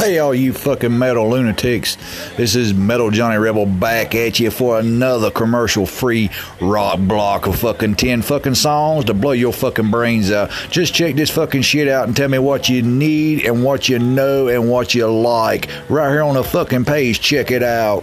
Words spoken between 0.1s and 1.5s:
all you fucking metal